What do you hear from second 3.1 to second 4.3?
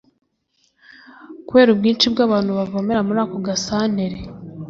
ako gasantere